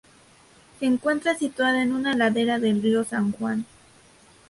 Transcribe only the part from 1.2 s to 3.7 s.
situada en una ladera del río San Juan.